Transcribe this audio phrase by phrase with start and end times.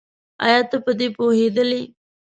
[0.45, 1.81] ايا ته په دې پوهېدلې؟